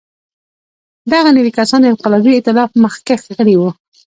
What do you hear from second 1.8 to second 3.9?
د انقلابي اېتلاف مخکښ غړي وو.